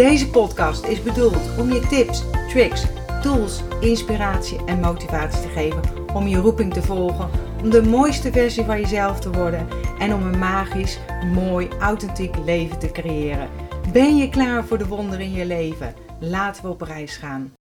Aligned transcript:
Deze 0.00 0.30
podcast 0.30 0.84
is 0.84 1.02
bedoeld 1.02 1.58
om 1.58 1.72
je 1.72 1.86
tips, 1.86 2.22
tricks, 2.48 2.84
tools, 3.22 3.60
inspiratie 3.80 4.64
en 4.64 4.80
motivatie 4.80 5.40
te 5.42 5.48
geven 5.48 5.82
om 6.14 6.26
je 6.26 6.36
roeping 6.36 6.72
te 6.72 6.82
volgen, 6.82 7.30
om 7.62 7.70
de 7.70 7.82
mooiste 7.82 8.32
versie 8.32 8.64
van 8.64 8.80
jezelf 8.80 9.20
te 9.20 9.30
worden 9.30 9.68
en 9.98 10.14
om 10.14 10.22
een 10.22 10.38
magisch, 10.38 10.98
mooi, 11.34 11.68
authentiek 11.80 12.36
leven 12.44 12.78
te 12.78 12.90
creëren. 12.90 13.50
Ben 13.92 14.16
je 14.16 14.28
klaar 14.28 14.64
voor 14.64 14.78
de 14.78 14.86
wonderen 14.86 15.24
in 15.24 15.32
je 15.32 15.46
leven? 15.46 15.94
Laten 16.20 16.62
we 16.62 16.68
op 16.68 16.80
reis 16.80 17.16
gaan. 17.16 17.54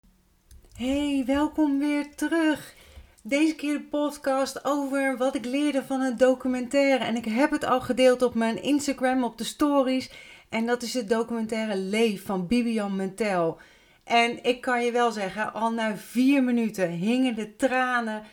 Hey, 0.75 1.23
welkom 1.25 1.79
weer 1.79 2.15
terug. 2.15 2.75
Deze 3.23 3.55
keer 3.55 3.73
de 3.73 3.83
podcast 3.83 4.65
over 4.65 5.17
wat 5.17 5.35
ik 5.35 5.45
leerde 5.45 5.83
van 5.83 6.01
een 6.01 6.17
documentaire. 6.17 7.03
En 7.03 7.15
ik 7.15 7.25
heb 7.25 7.51
het 7.51 7.65
al 7.65 7.81
gedeeld 7.81 8.21
op 8.21 8.35
mijn 8.35 8.63
Instagram, 8.63 9.23
op 9.23 9.37
de 9.37 9.43
stories. 9.43 10.11
En 10.49 10.65
dat 10.65 10.81
is 10.81 10.93
het 10.93 11.09
documentaire 11.09 11.77
Leef 11.77 12.25
van 12.25 12.47
Bibian 12.47 12.95
Mentel. 12.95 13.57
En 14.03 14.43
ik 14.43 14.61
kan 14.61 14.85
je 14.85 14.91
wel 14.91 15.11
zeggen, 15.11 15.53
al 15.53 15.71
na 15.71 15.97
vier 15.97 16.43
minuten 16.43 16.89
hingen 16.89 17.35
de 17.35 17.55
tranen 17.55 18.23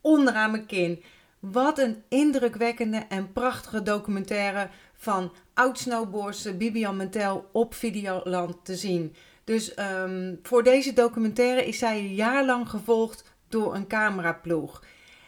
onderaan 0.00 0.50
mijn 0.50 0.66
kin. 0.66 1.02
Wat 1.38 1.78
een 1.78 2.02
indrukwekkende 2.08 3.04
en 3.08 3.32
prachtige 3.32 3.82
documentaire 3.82 4.68
van 4.94 5.32
oud-snowboardster 5.54 6.56
Bibian 6.56 6.96
Mentel 6.96 7.48
op 7.52 7.74
Videoland 7.74 8.64
te 8.64 8.76
zien. 8.76 9.14
Dus 9.44 9.74
ehm, 9.74 10.34
voor 10.42 10.62
deze 10.62 10.92
documentaire 10.92 11.66
is 11.66 11.78
zij 11.78 11.98
een 11.98 12.14
jaar 12.14 12.44
lang 12.44 12.68
gevolgd 12.68 13.24
door 13.48 13.74
een 13.74 13.86
cameraploeg. 13.86 14.84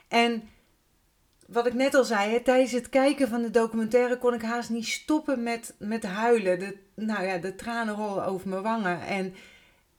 En 0.09 0.42
wat 1.53 1.67
ik 1.67 1.75
net 1.75 1.95
al 1.95 2.05
zei, 2.05 2.31
hè, 2.31 2.41
tijdens 2.41 2.73
het 2.73 2.89
kijken 2.89 3.29
van 3.29 3.43
de 3.43 3.51
documentaire 3.51 4.19
kon 4.19 4.34
ik 4.34 4.43
haast 4.43 4.70
niet 4.70 4.87
stoppen 4.87 5.43
met, 5.43 5.75
met 5.79 6.05
huilen. 6.05 6.59
De, 6.59 6.77
nou 6.95 7.27
ja, 7.27 7.39
de 7.39 7.55
tranen 7.55 7.95
rollen 7.95 8.25
over 8.25 8.48
mijn 8.48 8.62
wangen. 8.62 9.01
En 9.01 9.34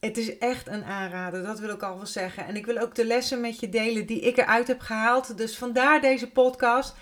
het 0.00 0.16
is 0.16 0.38
echt 0.38 0.66
een 0.66 0.84
aanrader, 0.84 1.42
dat 1.42 1.58
wil 1.58 1.70
ik 1.70 1.82
al 1.82 1.96
wel 1.96 2.06
zeggen. 2.06 2.46
En 2.46 2.56
ik 2.56 2.66
wil 2.66 2.78
ook 2.78 2.94
de 2.94 3.04
lessen 3.06 3.40
met 3.40 3.60
je 3.60 3.68
delen 3.68 4.06
die 4.06 4.20
ik 4.20 4.36
eruit 4.36 4.66
heb 4.66 4.80
gehaald. 4.80 5.36
Dus 5.36 5.58
vandaar 5.58 6.00
deze 6.00 6.30
podcast. 6.30 6.94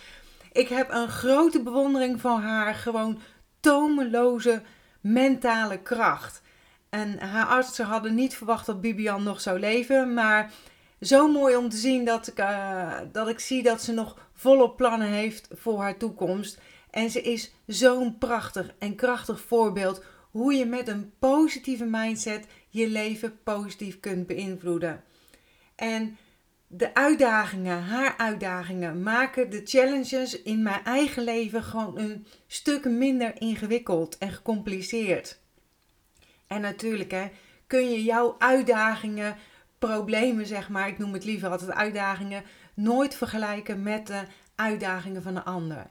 Ik 0.52 0.68
heb 0.68 0.90
een 0.90 1.08
grote 1.08 1.62
bewondering 1.62 2.20
van 2.20 2.40
haar 2.40 2.74
gewoon 2.74 3.20
tomeloze 3.60 4.62
mentale 5.00 5.78
kracht. 5.78 6.42
En 6.88 7.18
haar 7.18 7.46
artsen 7.46 7.86
hadden 7.86 8.14
niet 8.14 8.36
verwacht 8.36 8.66
dat 8.66 8.80
Bibian 8.80 9.22
nog 9.22 9.40
zou 9.40 9.58
leven. 9.58 10.14
Maar 10.14 10.52
zo 11.00 11.28
mooi 11.28 11.56
om 11.56 11.68
te 11.68 11.76
zien 11.76 12.04
dat 12.04 12.26
ik, 12.26 12.38
uh, 12.38 12.98
dat 13.12 13.28
ik 13.28 13.38
zie 13.38 13.62
dat 13.62 13.82
ze 13.82 13.92
nog 13.92 14.28
volop 14.32 14.76
plannen 14.76 15.08
heeft 15.08 15.48
voor 15.52 15.80
haar 15.80 15.96
toekomst. 15.96 16.58
En 16.90 17.10
ze 17.10 17.22
is 17.22 17.54
zo'n 17.66 18.18
prachtig 18.18 18.74
en 18.78 18.94
krachtig 18.94 19.40
voorbeeld 19.40 20.04
hoe 20.30 20.54
je 20.54 20.66
met 20.66 20.88
een 20.88 21.12
positieve 21.18 21.84
mindset 21.84 22.46
je 22.68 22.88
leven 22.88 23.38
positief 23.42 24.00
kunt 24.00 24.26
beïnvloeden. 24.26 25.04
En 25.74 26.18
de 26.66 26.94
uitdagingen, 26.94 27.82
haar 27.82 28.14
uitdagingen, 28.16 29.02
maken 29.02 29.50
de 29.50 29.60
challenges 29.64 30.42
in 30.42 30.62
mijn 30.62 30.84
eigen 30.84 31.24
leven 31.24 31.62
gewoon 31.62 31.98
een 31.98 32.26
stuk 32.46 32.84
minder 32.84 33.40
ingewikkeld 33.40 34.18
en 34.18 34.32
gecompliceerd. 34.32 35.40
En 36.46 36.60
natuurlijk 36.60 37.10
hè, 37.10 37.28
kun 37.66 37.90
je 37.90 38.04
jouw 38.04 38.36
uitdagingen, 38.38 39.36
problemen 39.80 40.46
zeg 40.46 40.68
maar, 40.68 40.88
ik 40.88 40.98
noem 40.98 41.12
het 41.12 41.24
liever 41.24 41.50
altijd 41.50 41.70
uitdagingen, 41.70 42.42
nooit 42.74 43.14
vergelijken 43.14 43.82
met 43.82 44.06
de 44.06 44.22
uitdagingen 44.54 45.22
van 45.22 45.36
een 45.36 45.44
ander. 45.44 45.86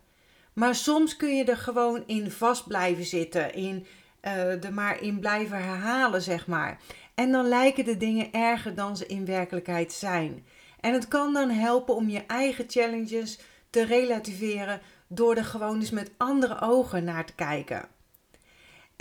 Maar 0.53 0.75
soms 0.75 1.15
kun 1.15 1.35
je 1.35 1.43
er 1.43 1.57
gewoon 1.57 2.03
in 2.05 2.31
vast 2.31 2.67
blijven 2.67 3.05
zitten, 3.05 3.53
in 3.53 3.85
uh, 4.21 4.63
er 4.63 4.73
maar 4.73 5.01
in 5.01 5.19
blijven 5.19 5.63
herhalen, 5.63 6.21
zeg 6.21 6.47
maar. 6.47 6.79
En 7.15 7.31
dan 7.31 7.47
lijken 7.47 7.85
de 7.85 7.97
dingen 7.97 8.31
erger 8.31 8.75
dan 8.75 8.97
ze 8.97 9.05
in 9.05 9.25
werkelijkheid 9.25 9.93
zijn. 9.93 10.45
En 10.79 10.93
het 10.93 11.07
kan 11.07 11.33
dan 11.33 11.49
helpen 11.49 11.95
om 11.95 12.09
je 12.09 12.25
eigen 12.25 12.65
challenges 12.67 13.39
te 13.69 13.85
relativeren 13.85 14.81
door 15.07 15.35
er 15.35 15.45
gewoon 15.45 15.79
eens 15.79 15.91
met 15.91 16.11
andere 16.17 16.61
ogen 16.61 17.03
naar 17.03 17.25
te 17.25 17.35
kijken. 17.35 17.87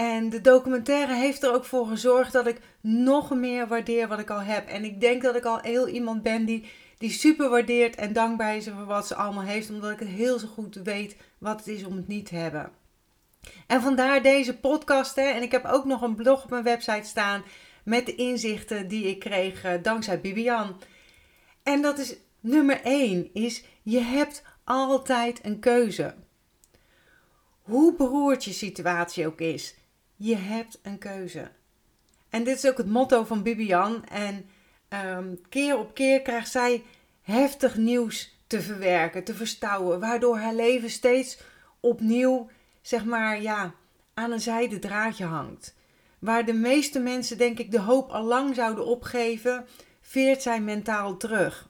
En 0.00 0.30
de 0.30 0.40
documentaire 0.40 1.14
heeft 1.14 1.42
er 1.42 1.54
ook 1.54 1.64
voor 1.64 1.86
gezorgd 1.86 2.32
dat 2.32 2.46
ik 2.46 2.60
nog 2.80 3.30
meer 3.30 3.66
waardeer 3.66 4.08
wat 4.08 4.18
ik 4.18 4.30
al 4.30 4.40
heb. 4.40 4.68
En 4.68 4.84
ik 4.84 5.00
denk 5.00 5.22
dat 5.22 5.36
ik 5.36 5.44
al 5.44 5.58
heel 5.60 5.88
iemand 5.88 6.22
ben 6.22 6.44
die, 6.44 6.68
die 6.98 7.10
super 7.10 7.48
waardeert 7.48 7.96
en 7.96 8.12
dankbaar 8.12 8.56
is 8.56 8.68
voor 8.68 8.84
wat 8.84 9.06
ze 9.06 9.14
allemaal 9.14 9.42
heeft, 9.44 9.70
omdat 9.70 9.90
ik 9.90 9.98
het 9.98 10.08
heel 10.08 10.38
zo 10.38 10.46
goed 10.46 10.74
weet 10.74 11.16
wat 11.38 11.58
het 11.58 11.68
is 11.68 11.84
om 11.84 11.96
het 11.96 12.08
niet 12.08 12.26
te 12.26 12.34
hebben. 12.34 12.70
En 13.66 13.82
vandaar 13.82 14.22
deze 14.22 14.58
podcast. 14.58 15.14
Hè. 15.14 15.22
En 15.22 15.42
ik 15.42 15.52
heb 15.52 15.64
ook 15.64 15.84
nog 15.84 16.02
een 16.02 16.14
blog 16.14 16.44
op 16.44 16.50
mijn 16.50 16.64
website 16.64 17.08
staan 17.08 17.42
met 17.84 18.06
de 18.06 18.14
inzichten 18.14 18.88
die 18.88 19.04
ik 19.04 19.18
kreeg 19.18 19.64
uh, 19.64 19.72
dankzij 19.82 20.20
Bibian. 20.20 20.80
En 21.62 21.82
dat 21.82 21.98
is 21.98 22.16
nummer 22.40 22.80
1 22.82 23.30
is 23.32 23.64
je 23.82 24.00
hebt 24.00 24.42
altijd 24.64 25.44
een 25.44 25.58
keuze. 25.58 26.14
Hoe 27.62 27.94
beroerd 27.94 28.44
je 28.44 28.52
situatie 28.52 29.26
ook 29.26 29.40
is, 29.40 29.77
je 30.18 30.36
hebt 30.36 30.78
een 30.82 30.98
keuze. 30.98 31.50
En 32.28 32.44
dit 32.44 32.56
is 32.56 32.66
ook 32.66 32.76
het 32.76 32.86
motto 32.86 33.24
van 33.24 33.42
Bibian. 33.42 34.04
En 34.04 34.46
um, 35.16 35.40
keer 35.48 35.78
op 35.78 35.94
keer 35.94 36.22
krijgt 36.22 36.50
zij 36.50 36.82
heftig 37.22 37.76
nieuws 37.76 38.36
te 38.46 38.60
verwerken, 38.60 39.24
te 39.24 39.34
verstouwen, 39.34 40.00
waardoor 40.00 40.38
haar 40.38 40.54
leven 40.54 40.90
steeds 40.90 41.40
opnieuw 41.80 42.48
zeg 42.82 43.04
maar, 43.04 43.42
ja, 43.42 43.74
aan 44.14 44.32
een 44.32 44.40
zijde 44.40 44.78
draadje 44.78 45.24
hangt. 45.24 45.76
Waar 46.18 46.44
de 46.44 46.52
meeste 46.52 47.00
mensen, 47.00 47.38
denk 47.38 47.58
ik, 47.58 47.70
de 47.70 47.80
hoop 47.80 48.10
al 48.10 48.24
lang 48.24 48.54
zouden 48.54 48.86
opgeven, 48.86 49.66
veert 50.00 50.42
zij 50.42 50.60
mentaal 50.60 51.16
terug. 51.16 51.68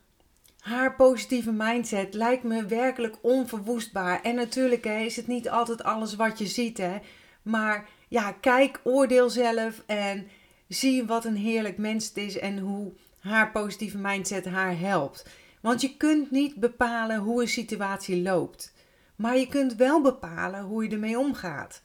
Haar 0.58 0.96
positieve 0.96 1.52
mindset 1.52 2.14
lijkt 2.14 2.42
me 2.42 2.66
werkelijk 2.66 3.16
onverwoestbaar. 3.20 4.22
En 4.22 4.34
natuurlijk 4.34 4.84
hè, 4.84 4.98
is 4.98 5.16
het 5.16 5.26
niet 5.26 5.50
altijd 5.50 5.82
alles 5.82 6.14
wat 6.14 6.38
je 6.38 6.46
ziet, 6.46 6.78
hè. 6.78 6.98
Maar 7.42 7.88
ja, 8.08 8.32
kijk, 8.32 8.80
oordeel 8.84 9.30
zelf 9.30 9.82
en 9.86 10.28
zie 10.68 11.06
wat 11.06 11.24
een 11.24 11.36
heerlijk 11.36 11.78
mens 11.78 12.08
het 12.08 12.16
is 12.16 12.38
en 12.38 12.58
hoe 12.58 12.92
haar 13.18 13.50
positieve 13.50 13.98
mindset 13.98 14.44
haar 14.44 14.78
helpt. 14.78 15.26
Want 15.60 15.80
je 15.80 15.96
kunt 15.96 16.30
niet 16.30 16.54
bepalen 16.54 17.18
hoe 17.18 17.42
een 17.42 17.48
situatie 17.48 18.22
loopt. 18.22 18.74
Maar 19.16 19.36
je 19.36 19.46
kunt 19.46 19.74
wel 19.74 20.02
bepalen 20.02 20.62
hoe 20.62 20.84
je 20.84 20.90
ermee 20.90 21.18
omgaat. 21.18 21.82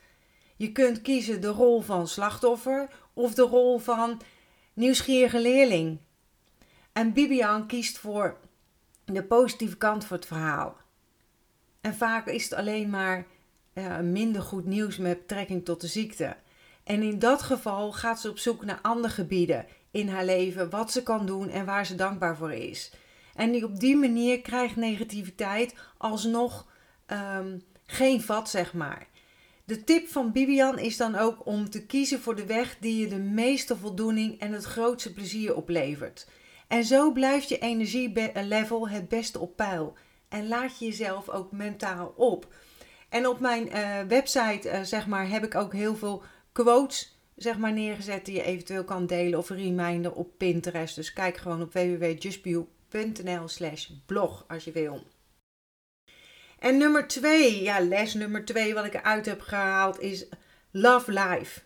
Je 0.55 0.71
kunt 0.71 1.01
kiezen 1.01 1.41
de 1.41 1.47
rol 1.47 1.81
van 1.81 2.07
slachtoffer 2.07 2.89
of 3.13 3.33
de 3.33 3.41
rol 3.41 3.77
van 3.79 4.21
nieuwsgierige 4.73 5.41
leerling. 5.41 5.97
En 6.91 7.13
Bibian 7.13 7.67
kiest 7.67 7.97
voor 7.97 8.37
de 9.05 9.23
positieve 9.23 9.77
kant 9.77 10.05
voor 10.05 10.17
het 10.17 10.25
verhaal. 10.25 10.77
En 11.81 11.95
vaak 11.95 12.27
is 12.27 12.43
het 12.43 12.53
alleen 12.53 12.89
maar 12.89 13.25
uh, 13.73 13.99
minder 13.99 14.41
goed 14.41 14.65
nieuws 14.65 14.97
met 14.97 15.19
betrekking 15.19 15.65
tot 15.65 15.81
de 15.81 15.87
ziekte. 15.87 16.35
En 16.83 17.01
in 17.01 17.19
dat 17.19 17.41
geval 17.41 17.91
gaat 17.91 18.21
ze 18.21 18.29
op 18.29 18.37
zoek 18.37 18.65
naar 18.65 18.79
andere 18.81 19.13
gebieden 19.13 19.65
in 19.91 20.09
haar 20.09 20.25
leven, 20.25 20.69
wat 20.69 20.91
ze 20.91 21.03
kan 21.03 21.25
doen 21.25 21.49
en 21.49 21.65
waar 21.65 21.85
ze 21.85 21.95
dankbaar 21.95 22.37
voor 22.37 22.53
is. 22.53 22.91
En 23.35 23.63
op 23.63 23.79
die 23.79 23.95
manier 23.95 24.41
krijgt 24.41 24.75
negativiteit 24.75 25.75
alsnog 25.97 26.67
um, 27.07 27.63
geen 27.85 28.21
vat, 28.21 28.49
zeg 28.49 28.73
maar. 28.73 29.07
De 29.65 29.83
tip 29.83 30.07
van 30.07 30.31
Bibian 30.31 30.79
is 30.79 30.97
dan 30.97 31.15
ook 31.15 31.45
om 31.45 31.69
te 31.69 31.85
kiezen 31.85 32.21
voor 32.21 32.35
de 32.35 32.45
weg 32.45 32.77
die 32.79 32.99
je 32.99 33.07
de 33.07 33.19
meeste 33.19 33.77
voldoening 33.77 34.39
en 34.39 34.51
het 34.51 34.63
grootste 34.63 35.13
plezier 35.13 35.55
oplevert. 35.55 36.27
En 36.67 36.83
zo 36.83 37.11
blijft 37.11 37.49
je 37.49 37.57
energielevel 37.57 38.89
het 38.89 39.07
beste 39.07 39.39
op 39.39 39.55
peil. 39.55 39.97
En 40.29 40.47
laat 40.47 40.79
je 40.79 40.85
jezelf 40.85 41.29
ook 41.29 41.51
mentaal 41.51 42.13
op. 42.15 42.47
En 43.13 43.27
op 43.27 43.39
mijn 43.39 43.67
uh, 43.67 43.99
website 44.07 44.69
uh, 44.69 44.81
zeg 44.81 45.07
maar, 45.07 45.29
heb 45.29 45.43
ik 45.43 45.55
ook 45.55 45.73
heel 45.73 45.95
veel 45.95 46.23
quotes 46.51 47.17
zeg 47.35 47.57
maar, 47.57 47.73
neergezet 47.73 48.25
die 48.25 48.35
je 48.35 48.43
eventueel 48.43 48.83
kan 48.83 49.05
delen. 49.05 49.39
Of 49.39 49.49
reminder 49.49 50.13
op 50.13 50.37
Pinterest. 50.37 50.95
Dus 50.95 51.13
kijk 51.13 51.37
gewoon 51.37 51.61
op 51.61 51.73
www.justbio.nl 51.73 53.47
slash 53.47 53.89
blog 54.05 54.45
als 54.47 54.63
je 54.63 54.71
wil. 54.71 55.03
En 56.59 56.77
nummer 56.77 57.07
twee, 57.07 57.63
ja, 57.63 57.79
les 57.79 58.13
nummer 58.13 58.45
twee 58.45 58.73
wat 58.73 58.85
ik 58.85 58.93
eruit 58.93 59.25
heb 59.25 59.41
gehaald 59.41 59.99
is 59.99 60.25
Love 60.71 61.11
Life. 61.11 61.61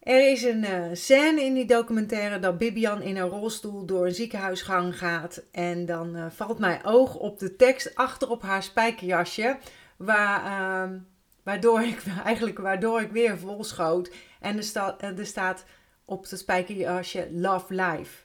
Er 0.00 0.30
is 0.30 0.42
een 0.42 0.64
uh, 0.64 0.84
scène 0.92 1.42
in 1.44 1.54
die 1.54 1.66
documentaire 1.66 2.38
dat 2.38 2.58
Bibian 2.58 3.02
in 3.02 3.16
een 3.16 3.28
rolstoel 3.28 3.84
door 3.84 4.06
een 4.06 4.14
ziekenhuisgang 4.14 4.98
gaat. 4.98 5.42
En 5.52 5.86
dan 5.86 6.32
valt 6.32 6.58
mijn 6.58 6.84
oog 6.84 7.14
op 7.14 7.38
de 7.38 7.56
tekst 7.56 7.94
achter 7.94 8.30
op 8.30 8.42
haar 8.42 8.62
spijkerjasje. 8.62 9.58
Waar, 10.00 10.44
uh, 10.90 10.96
waardoor, 11.42 11.82
ik, 11.82 12.02
eigenlijk, 12.24 12.58
waardoor 12.58 13.00
ik 13.00 13.10
weer 13.10 13.38
vol 13.38 13.64
schoot. 13.64 14.12
En 14.40 14.56
er, 14.56 14.62
sta, 14.62 15.00
er 15.00 15.26
staat 15.26 15.64
op 16.04 16.28
de 16.28 16.36
spijkerjasje 16.36 17.28
Love 17.32 17.74
Life. 17.74 18.24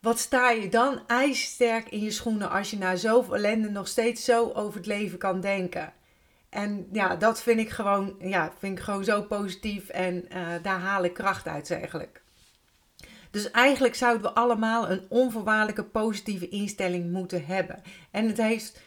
Wat 0.00 0.18
sta 0.18 0.50
je 0.50 0.68
dan 0.68 1.06
ijzersterk 1.06 1.88
in 1.88 2.00
je 2.00 2.10
schoenen 2.10 2.50
als 2.50 2.70
je 2.70 2.78
na 2.78 2.96
zoveel 2.96 3.34
ellende 3.36 3.70
nog 3.70 3.88
steeds 3.88 4.24
zo 4.24 4.50
over 4.52 4.76
het 4.76 4.86
leven 4.86 5.18
kan 5.18 5.40
denken? 5.40 5.92
En 6.48 6.88
ja, 6.92 7.16
dat 7.16 7.42
vind 7.42 7.60
ik 7.60 7.70
gewoon, 7.70 8.14
ja, 8.20 8.52
vind 8.58 8.78
ik 8.78 8.84
gewoon 8.84 9.04
zo 9.04 9.22
positief 9.22 9.88
en 9.88 10.14
uh, 10.14 10.48
daar 10.62 10.80
haal 10.80 11.04
ik 11.04 11.14
kracht 11.14 11.46
uit 11.46 11.70
eigenlijk. 11.70 12.22
Dus 13.30 13.50
eigenlijk 13.50 13.94
zouden 13.94 14.22
we 14.22 14.32
allemaal 14.32 14.90
een 14.90 15.06
onvoorwaardelijke 15.08 15.84
positieve 15.84 16.48
instelling 16.48 17.10
moeten 17.10 17.46
hebben. 17.46 17.82
En 18.10 18.26
het 18.26 18.36
heeft 18.36 18.80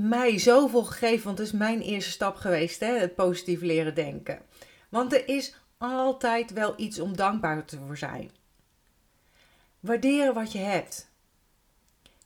mij 0.00 0.38
zoveel 0.38 0.84
gegeven, 0.84 1.24
want 1.24 1.38
het 1.38 1.46
is 1.46 1.52
mijn 1.52 1.80
eerste 1.80 2.10
stap 2.10 2.36
geweest, 2.36 2.80
hè, 2.80 2.98
het 2.98 3.14
positief 3.14 3.60
leren 3.60 3.94
denken. 3.94 4.42
Want 4.88 5.12
er 5.12 5.28
is 5.28 5.56
altijd 5.78 6.52
wel 6.52 6.74
iets 6.76 7.00
om 7.00 7.16
dankbaar 7.16 7.64
te 7.64 7.78
voor 7.86 7.98
zijn. 7.98 8.30
Waarderen 9.80 10.34
wat 10.34 10.52
je 10.52 10.58
hebt. 10.58 11.10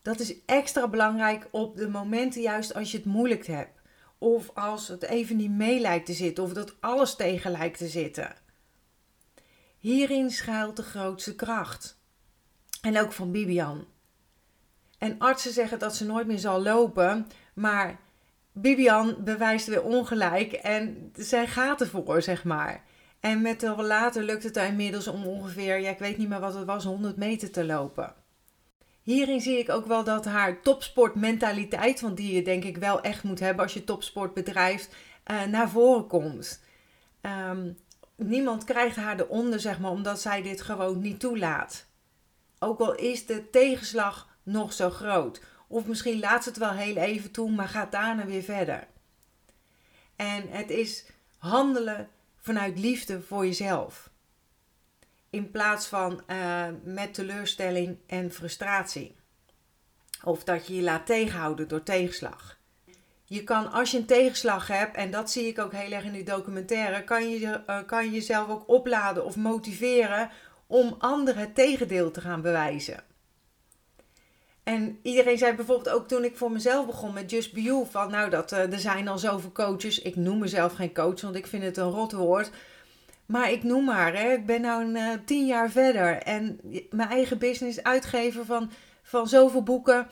Dat 0.02 0.20
is 0.20 0.34
extra 0.46 0.88
belangrijk 0.88 1.48
op 1.50 1.76
de 1.76 1.88
momenten 1.88 2.42
juist 2.42 2.74
als 2.74 2.90
je 2.90 2.96
het 2.96 3.06
moeilijk 3.06 3.46
hebt. 3.46 3.80
Of 4.18 4.50
als 4.54 4.88
het 4.88 5.02
even 5.02 5.36
niet 5.36 5.50
mee 5.50 5.80
lijkt 5.80 6.06
te 6.06 6.12
zitten. 6.12 6.44
Of 6.44 6.52
dat 6.52 6.74
alles 6.80 7.14
tegen 7.14 7.50
lijkt 7.50 7.78
te 7.78 7.88
zitten. 7.88 8.34
Hierin 9.78 10.30
schuilt 10.30 10.76
de 10.76 10.82
grootste 10.82 11.34
kracht. 11.34 11.98
En 12.80 13.00
ook 13.00 13.12
van 13.12 13.30
Bibian. 13.30 13.86
En 14.98 15.18
artsen 15.18 15.52
zeggen 15.52 15.78
dat 15.78 15.96
ze 15.96 16.04
nooit 16.04 16.26
meer 16.26 16.38
zal 16.38 16.62
lopen. 16.62 17.26
Maar 17.54 17.98
Bibian 18.52 19.16
bewijst 19.24 19.66
weer 19.66 19.82
ongelijk. 19.82 20.52
En 20.52 21.10
zij 21.14 21.46
gaat 21.46 21.80
ervoor, 21.80 22.22
zeg 22.22 22.44
maar. 22.44 22.82
En 23.20 23.42
met 23.42 23.60
de 23.60 23.82
later 23.82 24.22
lukt 24.22 24.42
het 24.42 24.56
haar 24.56 24.66
inmiddels 24.66 25.08
om 25.08 25.26
ongeveer, 25.26 25.78
ja, 25.78 25.90
ik 25.90 25.98
weet 25.98 26.18
niet 26.18 26.28
meer 26.28 26.40
wat 26.40 26.54
het 26.54 26.64
was, 26.64 26.84
100 26.84 27.16
meter 27.16 27.50
te 27.50 27.64
lopen. 27.64 28.14
Hierin 29.02 29.40
zie 29.40 29.58
ik 29.58 29.70
ook 29.70 29.86
wel 29.86 30.04
dat 30.04 30.24
haar 30.24 30.62
topsportmentaliteit, 30.62 32.00
want 32.00 32.16
die 32.16 32.34
je 32.34 32.42
denk 32.42 32.64
ik 32.64 32.76
wel 32.76 33.00
echt 33.00 33.22
moet 33.22 33.40
hebben 33.40 33.64
als 33.64 33.74
je 33.74 33.84
topsport 33.84 34.34
bedrijft, 34.34 34.94
uh, 35.30 35.44
naar 35.44 35.70
voren 35.70 36.06
komt. 36.06 36.62
Um, 37.50 37.76
niemand 38.16 38.64
krijgt 38.64 38.96
haar 38.96 39.20
eronder, 39.20 39.60
zeg 39.60 39.78
maar, 39.78 39.90
omdat 39.90 40.20
zij 40.20 40.42
dit 40.42 40.62
gewoon 40.62 41.00
niet 41.00 41.20
toelaat. 41.20 41.86
Ook 42.58 42.80
al 42.80 42.94
is 42.94 43.26
de 43.26 43.50
tegenslag 43.50 44.28
nog 44.42 44.72
zo 44.72 44.90
groot. 44.90 45.40
Of 45.68 45.86
misschien 45.86 46.18
laat 46.18 46.42
ze 46.42 46.48
het 46.48 46.58
wel 46.58 46.72
heel 46.72 46.96
even 46.96 47.30
toe, 47.30 47.50
maar 47.50 47.68
gaat 47.68 47.92
daarna 47.92 48.26
weer 48.26 48.42
verder. 48.42 48.86
En 50.16 50.48
het 50.48 50.70
is 50.70 51.06
handelen 51.38 52.08
vanuit 52.36 52.78
liefde 52.78 53.22
voor 53.22 53.46
jezelf. 53.46 54.10
In 55.30 55.50
plaats 55.50 55.86
van 55.86 56.22
uh, 56.26 56.66
met 56.84 57.14
teleurstelling 57.14 57.98
en 58.06 58.32
frustratie. 58.32 59.16
Of 60.24 60.44
dat 60.44 60.66
je 60.66 60.74
je 60.74 60.82
laat 60.82 61.06
tegenhouden 61.06 61.68
door 61.68 61.82
tegenslag. 61.82 62.58
Je 63.24 63.44
kan, 63.44 63.72
als 63.72 63.90
je 63.90 63.98
een 63.98 64.06
tegenslag 64.06 64.66
hebt, 64.66 64.96
en 64.96 65.10
dat 65.10 65.30
zie 65.30 65.46
ik 65.46 65.58
ook 65.58 65.72
heel 65.72 65.90
erg 65.90 66.04
in 66.04 66.12
die 66.12 66.24
documentaire, 66.24 67.04
kan 67.04 67.30
je, 67.30 67.62
uh, 67.66 67.78
kan 67.86 68.04
je 68.04 68.10
jezelf 68.10 68.48
ook 68.48 68.68
opladen 68.68 69.24
of 69.24 69.36
motiveren 69.36 70.30
om 70.66 70.94
anderen 70.98 71.40
het 71.40 71.54
tegendeel 71.54 72.10
te 72.10 72.20
gaan 72.20 72.42
bewijzen. 72.42 73.04
En 74.64 74.98
iedereen 75.02 75.38
zei 75.38 75.54
bijvoorbeeld 75.54 75.96
ook 75.96 76.08
toen 76.08 76.24
ik 76.24 76.36
voor 76.36 76.52
mezelf 76.52 76.86
begon 76.86 77.12
met 77.12 77.30
Just 77.30 77.52
Be 77.52 77.62
You, 77.62 77.86
van 77.90 78.10
nou 78.10 78.30
dat 78.30 78.52
uh, 78.52 78.72
er 78.72 78.78
zijn 78.78 79.08
al 79.08 79.18
zoveel 79.18 79.52
coaches. 79.52 80.02
Ik 80.02 80.16
noem 80.16 80.38
mezelf 80.38 80.72
geen 80.72 80.94
coach, 80.94 81.20
want 81.20 81.36
ik 81.36 81.46
vind 81.46 81.62
het 81.62 81.76
een 81.76 81.90
rot 81.90 82.12
woord. 82.12 82.50
Maar 83.26 83.52
ik 83.52 83.62
noem 83.62 83.84
maar, 83.84 84.14
hè, 84.16 84.32
ik 84.32 84.46
ben 84.46 84.64
een, 84.64 84.96
uh, 84.96 85.12
tien 85.24 85.46
jaar 85.46 85.70
verder 85.70 86.16
en 86.16 86.60
mijn 86.90 87.08
eigen 87.08 87.38
business 87.38 87.82
uitgever 87.82 88.44
van, 88.44 88.70
van 89.02 89.28
zoveel 89.28 89.62
boeken. 89.62 90.08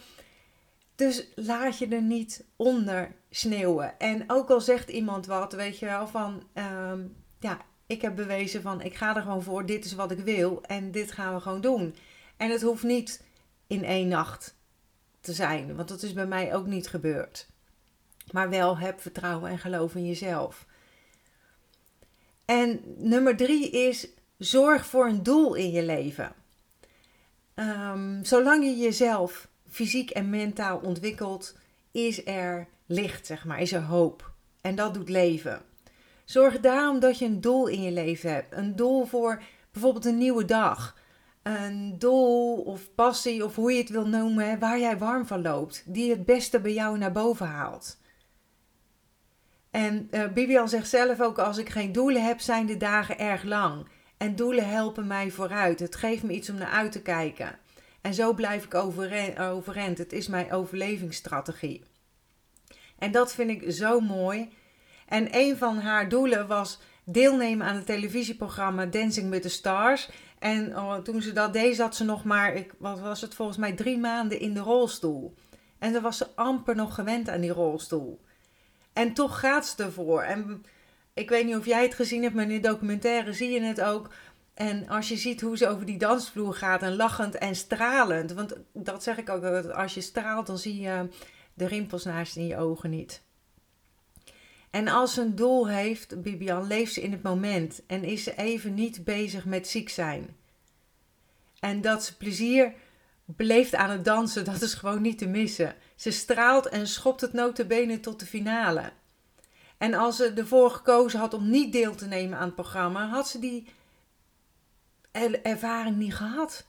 Dus 0.94 1.26
laat 1.34 1.78
je 1.78 1.88
er 1.88 2.02
niet 2.02 2.44
onder 2.56 3.14
sneeuwen. 3.30 3.98
En 3.98 4.24
ook 4.26 4.50
al 4.50 4.60
zegt 4.60 4.88
iemand 4.88 5.26
wat, 5.26 5.52
weet 5.52 5.78
je 5.78 5.86
wel, 5.86 6.06
van 6.06 6.42
um, 6.90 7.16
ja, 7.40 7.58
ik 7.86 8.02
heb 8.02 8.16
bewezen 8.16 8.62
van 8.62 8.80
ik 8.80 8.94
ga 8.94 9.16
er 9.16 9.22
gewoon 9.22 9.42
voor, 9.42 9.66
dit 9.66 9.84
is 9.84 9.94
wat 9.94 10.10
ik 10.10 10.18
wil 10.18 10.62
en 10.62 10.90
dit 10.90 11.12
gaan 11.12 11.34
we 11.34 11.40
gewoon 11.40 11.60
doen. 11.60 11.94
En 12.36 12.50
het 12.50 12.62
hoeft 12.62 12.82
niet 12.82 13.24
in 13.66 13.84
één 13.84 14.08
nacht 14.08 14.54
te 15.20 15.32
zijn, 15.32 15.76
want 15.76 15.88
dat 15.88 16.02
is 16.02 16.12
bij 16.12 16.26
mij 16.26 16.54
ook 16.54 16.66
niet 16.66 16.88
gebeurd. 16.88 17.48
Maar 18.30 18.50
wel 18.50 18.78
heb 18.78 19.00
vertrouwen 19.00 19.50
en 19.50 19.58
geloof 19.58 19.94
in 19.94 20.06
jezelf. 20.06 20.66
En 22.44 22.80
nummer 22.96 23.36
drie 23.36 23.70
is 23.70 24.08
zorg 24.38 24.86
voor 24.86 25.06
een 25.06 25.22
doel 25.22 25.54
in 25.54 25.70
je 25.70 25.82
leven. 25.82 26.32
Um, 27.54 28.24
zolang 28.24 28.64
je 28.64 28.76
jezelf 28.76 29.48
fysiek 29.68 30.10
en 30.10 30.30
mentaal 30.30 30.78
ontwikkelt, 30.78 31.56
is 31.90 32.26
er 32.26 32.68
licht, 32.86 33.26
zeg 33.26 33.44
maar, 33.44 33.60
is 33.60 33.72
er 33.72 33.82
hoop. 33.82 34.32
En 34.60 34.74
dat 34.74 34.94
doet 34.94 35.08
leven. 35.08 35.62
Zorg 36.24 36.60
daarom 36.60 37.00
dat 37.00 37.18
je 37.18 37.24
een 37.24 37.40
doel 37.40 37.66
in 37.66 37.82
je 37.82 37.90
leven 37.90 38.32
hebt. 38.32 38.52
Een 38.52 38.76
doel 38.76 39.04
voor 39.04 39.42
bijvoorbeeld 39.70 40.04
een 40.04 40.18
nieuwe 40.18 40.44
dag. 40.44 40.96
Een 41.42 41.98
doel 41.98 42.56
of 42.56 42.94
passie 42.94 43.44
of 43.44 43.54
hoe 43.54 43.72
je 43.72 43.78
het 43.78 43.88
wil 43.88 44.06
noemen, 44.06 44.58
waar 44.58 44.78
jij 44.78 44.98
warm 44.98 45.26
van 45.26 45.42
loopt. 45.42 45.82
Die 45.86 46.10
het 46.10 46.24
beste 46.24 46.60
bij 46.60 46.72
jou 46.72 46.98
naar 46.98 47.12
boven 47.12 47.46
haalt. 47.46 48.00
En 49.70 50.08
uh, 50.10 50.28
Bibian 50.28 50.68
zegt 50.68 50.88
zelf 50.88 51.20
ook: 51.20 51.38
als 51.38 51.58
ik 51.58 51.68
geen 51.68 51.92
doelen 51.92 52.24
heb, 52.24 52.40
zijn 52.40 52.66
de 52.66 52.76
dagen 52.76 53.18
erg 53.18 53.42
lang. 53.42 53.86
En 54.16 54.36
doelen 54.36 54.68
helpen 54.68 55.06
mij 55.06 55.30
vooruit. 55.30 55.80
Het 55.80 55.96
geeft 55.96 56.22
me 56.22 56.32
iets 56.32 56.50
om 56.50 56.56
naar 56.56 56.70
uit 56.70 56.92
te 56.92 57.02
kijken. 57.02 57.58
En 58.00 58.14
zo 58.14 58.32
blijf 58.32 58.64
ik 58.64 58.74
overeind. 58.74 59.98
Het 59.98 60.12
is 60.12 60.28
mijn 60.28 60.52
overlevingsstrategie. 60.52 61.82
En 62.98 63.12
dat 63.12 63.34
vind 63.34 63.50
ik 63.50 63.72
zo 63.72 64.00
mooi. 64.00 64.50
En 65.08 65.28
een 65.30 65.56
van 65.56 65.78
haar 65.78 66.08
doelen 66.08 66.46
was 66.46 66.78
deelnemen 67.04 67.66
aan 67.66 67.74
het 67.74 67.86
televisieprogramma 67.86 68.86
Dancing 68.86 69.30
with 69.30 69.42
the 69.42 69.48
Stars. 69.48 70.08
En 70.42 70.78
oh, 70.78 70.96
toen 70.96 71.22
ze 71.22 71.32
dat 71.32 71.52
deed, 71.52 71.76
zat 71.76 71.96
ze 71.96 72.04
nog 72.04 72.24
maar, 72.24 72.54
ik, 72.54 72.74
wat 72.78 73.00
was 73.00 73.20
het 73.20 73.34
volgens 73.34 73.58
mij, 73.58 73.72
drie 73.72 73.98
maanden 73.98 74.40
in 74.40 74.54
de 74.54 74.60
rolstoel. 74.60 75.34
En 75.78 75.92
dan 75.92 76.02
was 76.02 76.16
ze 76.16 76.26
amper 76.34 76.76
nog 76.76 76.94
gewend 76.94 77.28
aan 77.28 77.40
die 77.40 77.52
rolstoel. 77.52 78.20
En 78.92 79.12
toch 79.12 79.40
gaat 79.40 79.66
ze 79.66 79.82
ervoor. 79.82 80.22
En 80.22 80.64
ik 81.14 81.28
weet 81.28 81.44
niet 81.44 81.56
of 81.56 81.66
jij 81.66 81.82
het 81.82 81.94
gezien 81.94 82.22
hebt, 82.22 82.34
maar 82.34 82.50
in 82.50 82.62
de 82.62 82.68
documentaire 82.68 83.32
zie 83.32 83.50
je 83.50 83.60
het 83.60 83.80
ook. 83.80 84.10
En 84.54 84.88
als 84.88 85.08
je 85.08 85.16
ziet 85.16 85.40
hoe 85.40 85.56
ze 85.56 85.68
over 85.68 85.86
die 85.86 85.98
dansvloer 85.98 86.54
gaat 86.54 86.82
en 86.82 86.96
lachend 86.96 87.34
en 87.34 87.54
stralend. 87.56 88.32
Want 88.32 88.56
dat 88.72 89.02
zeg 89.02 89.16
ik 89.16 89.28
ook, 89.28 89.44
als 89.64 89.94
je 89.94 90.00
straalt 90.00 90.46
dan 90.46 90.58
zie 90.58 90.80
je 90.80 91.08
de 91.54 91.66
rimpels 91.66 92.04
naast 92.04 92.36
in 92.36 92.46
je 92.46 92.56
ogen 92.56 92.90
niet. 92.90 93.22
En 94.72 94.88
als 94.88 95.14
ze 95.14 95.20
een 95.20 95.34
doel 95.34 95.68
heeft, 95.68 96.22
Bibian, 96.22 96.66
leeft 96.66 96.92
ze 96.92 97.00
in 97.00 97.12
het 97.12 97.22
moment 97.22 97.82
en 97.86 98.04
is 98.04 98.22
ze 98.22 98.36
even 98.36 98.74
niet 98.74 99.04
bezig 99.04 99.44
met 99.44 99.68
ziek 99.68 99.88
zijn. 99.88 100.36
En 101.60 101.80
dat 101.80 102.04
ze 102.04 102.16
plezier 102.16 102.72
beleeft 103.24 103.74
aan 103.74 103.90
het 103.90 104.04
dansen, 104.04 104.44
dat 104.44 104.62
is 104.62 104.74
gewoon 104.74 105.02
niet 105.02 105.18
te 105.18 105.26
missen. 105.26 105.74
Ze 105.96 106.10
straalt 106.10 106.68
en 106.68 106.86
schopt 106.86 107.20
het 107.20 107.32
notabene 107.32 108.00
tot 108.00 108.20
de 108.20 108.26
finale. 108.26 108.92
En 109.78 109.94
als 109.94 110.16
ze 110.16 110.32
ervoor 110.32 110.70
gekozen 110.70 111.20
had 111.20 111.34
om 111.34 111.50
niet 111.50 111.72
deel 111.72 111.94
te 111.94 112.06
nemen 112.06 112.38
aan 112.38 112.46
het 112.46 112.54
programma, 112.54 113.08
had 113.08 113.28
ze 113.28 113.38
die 113.38 113.66
ervaring 115.42 115.96
niet 115.96 116.14
gehad. 116.14 116.66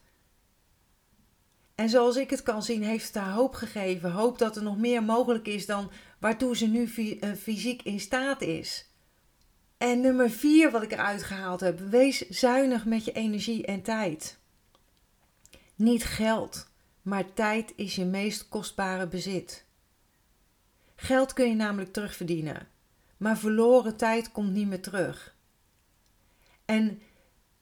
En 1.75 1.89
zoals 1.89 2.15
ik 2.15 2.29
het 2.29 2.43
kan 2.43 2.63
zien, 2.63 2.83
heeft 2.83 3.05
het 3.05 3.24
haar 3.24 3.33
hoop 3.33 3.53
gegeven. 3.53 4.12
Hoop 4.12 4.38
dat 4.38 4.55
er 4.55 4.63
nog 4.63 4.77
meer 4.77 5.03
mogelijk 5.03 5.48
is 5.48 5.65
dan 5.65 5.91
waartoe 6.24 6.58
ze 6.58 6.68
nu 6.68 6.89
eh, 7.20 7.32
fysiek 7.32 7.82
in 7.82 8.00
staat 8.00 8.42
is. 8.42 8.89
En 9.77 10.01
nummer 10.01 10.30
vier 10.30 10.72
wat 10.72 10.84
ik 10.84 10.92
eruit 10.92 11.24
gehaald 11.24 11.60
heb: 11.60 11.80
wees 11.80 12.30
zuinig 12.30 12.86
met 12.86 13.06
je 13.06 13.12
energie 13.12 13.65
en 13.65 13.82
tijd. 13.82 14.39
Niet 15.75 16.03
geld, 16.03 16.68
maar 17.01 17.34
tijd 17.34 17.74
is 17.75 17.96
je 17.96 18.06
meest 18.06 18.50
kostbare 18.50 19.08
bezit. 19.08 19.65
Geld 20.96 21.34
kun 21.34 21.50
je 21.50 21.56
namelijk 21.56 21.94
terugverdienen, 21.94 22.68
maar 23.18 23.38
verloren 23.38 23.98
tijd 23.98 24.32
komt 24.32 24.51
niet 24.51 24.68
meer 24.68 24.82
terug. 24.82 25.36
En 26.65 27.01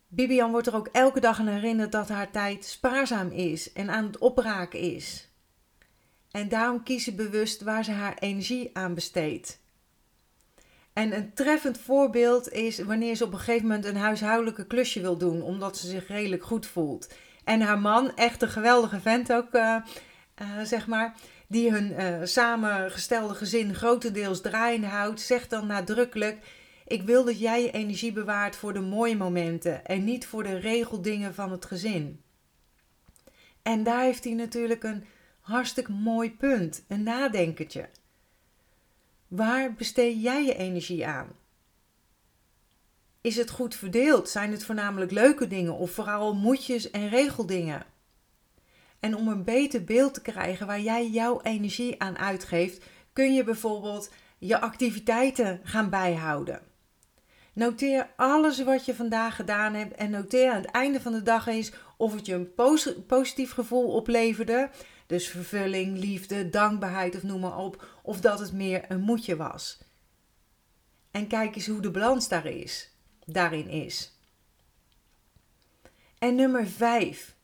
Bibian 0.07 0.51
wordt 0.51 0.67
er 0.67 0.75
ook 0.75 0.87
elke 0.87 1.19
dag 1.19 1.39
aan 1.39 1.47
herinnerd 1.47 1.91
dat 1.91 2.09
haar 2.09 2.31
tijd 2.31 2.65
spaarzaam 2.65 3.29
is 3.29 3.73
en 3.73 3.89
aan 3.89 4.05
het 4.05 4.17
opraken 4.17 4.79
is. 4.79 5.30
En 6.31 6.49
daarom 6.49 6.83
kiest 6.83 7.03
ze 7.03 7.13
bewust 7.13 7.61
waar 7.61 7.83
ze 7.83 7.91
haar 7.91 8.17
energie 8.19 8.69
aan 8.73 8.93
besteedt. 8.93 9.59
En 10.93 11.15
een 11.15 11.33
treffend 11.33 11.77
voorbeeld 11.77 12.51
is 12.51 12.79
wanneer 12.79 13.15
ze 13.15 13.25
op 13.25 13.33
een 13.33 13.39
gegeven 13.39 13.67
moment 13.67 13.85
een 13.85 13.95
huishoudelijke 13.95 14.67
klusje 14.67 15.01
wil 15.01 15.17
doen, 15.17 15.41
omdat 15.41 15.77
ze 15.77 15.87
zich 15.87 16.07
redelijk 16.07 16.43
goed 16.43 16.65
voelt. 16.65 17.13
En 17.43 17.61
haar 17.61 17.79
man, 17.79 18.15
echt 18.15 18.41
een 18.41 18.49
geweldige 18.49 18.99
vent 18.99 19.33
ook, 19.33 19.53
uh, 19.53 19.75
zeg 20.63 20.87
maar, 20.87 21.15
die 21.47 21.71
hun 21.71 21.91
uh, 21.91 22.19
samengestelde 22.23 23.33
gezin 23.33 23.75
grotendeels 23.75 24.41
draaiende 24.41 24.87
houdt, 24.87 25.21
zegt 25.21 25.49
dan 25.49 25.67
nadrukkelijk: 25.67 26.37
Ik 26.87 27.01
wil 27.01 27.25
dat 27.25 27.39
jij 27.39 27.61
je 27.61 27.71
energie 27.71 28.11
bewaart 28.11 28.55
voor 28.55 28.73
de 28.73 28.79
mooie 28.79 29.17
momenten 29.17 29.85
en 29.85 30.03
niet 30.03 30.25
voor 30.25 30.43
de 30.43 30.57
regeldingen 30.57 31.33
van 31.33 31.51
het 31.51 31.65
gezin. 31.65 32.21
En 33.61 33.83
daar 33.83 34.01
heeft 34.01 34.23
hij 34.23 34.33
natuurlijk 34.33 34.83
een 34.83 35.05
hartstikke 35.41 35.91
mooi 35.91 36.35
punt, 36.35 36.83
een 36.87 37.03
nadenkertje. 37.03 37.89
Waar 39.27 39.73
besteed 39.73 40.21
jij 40.21 40.45
je 40.45 40.55
energie 40.55 41.07
aan? 41.07 41.27
Is 43.21 43.35
het 43.35 43.49
goed 43.49 43.75
verdeeld? 43.75 44.29
Zijn 44.29 44.51
het 44.51 44.65
voornamelijk 44.65 45.11
leuke 45.11 45.47
dingen 45.47 45.73
of 45.73 45.91
vooral 45.91 46.35
moedjes 46.35 46.91
en 46.91 47.09
regeldingen? 47.09 47.85
En 48.99 49.15
om 49.15 49.27
een 49.27 49.43
beter 49.43 49.83
beeld 49.83 50.13
te 50.13 50.21
krijgen 50.21 50.67
waar 50.67 50.81
jij 50.81 51.09
jouw 51.09 51.41
energie 51.41 52.01
aan 52.01 52.17
uitgeeft, 52.17 52.85
kun 53.13 53.33
je 53.33 53.43
bijvoorbeeld 53.43 54.11
je 54.37 54.61
activiteiten 54.61 55.61
gaan 55.63 55.89
bijhouden. 55.89 56.61
Noteer 57.53 58.09
alles 58.15 58.63
wat 58.63 58.85
je 58.85 58.95
vandaag 58.95 59.35
gedaan 59.35 59.73
hebt 59.73 59.95
en 59.95 60.09
noteer 60.09 60.51
aan 60.51 60.61
het 60.61 60.71
einde 60.71 61.01
van 61.01 61.11
de 61.11 61.23
dag 61.23 61.47
eens 61.47 61.71
of 61.97 62.13
het 62.13 62.25
je 62.25 62.33
een 62.33 62.53
positief 63.07 63.51
gevoel 63.51 63.91
opleverde. 63.91 64.69
Dus 65.11 65.27
vervulling, 65.27 65.97
liefde, 65.97 66.49
dankbaarheid 66.49 67.15
of 67.15 67.23
noem 67.23 67.39
maar 67.39 67.57
op. 67.57 67.85
Of 68.01 68.21
dat 68.21 68.39
het 68.39 68.53
meer 68.53 68.85
een 68.87 69.01
moedje 69.01 69.35
was. 69.35 69.79
En 71.11 71.27
kijk 71.27 71.55
eens 71.55 71.67
hoe 71.67 71.81
de 71.81 71.91
balans 71.91 72.27
daar 72.27 72.45
is, 72.45 72.89
daarin 73.25 73.67
is. 73.67 74.17
En 76.17 76.35
nummer 76.35 76.67
5. 76.67 77.35